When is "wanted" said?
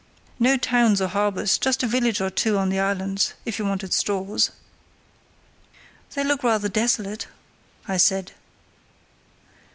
3.65-3.93